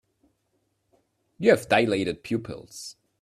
You 1.37 1.51
have 1.51 1.69
dilated 1.69 2.23
pupils. 2.23 2.95